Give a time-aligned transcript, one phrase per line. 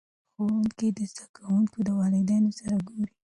[0.33, 3.13] ښوونکي د زده کوونکو د والدینو سره ګوري.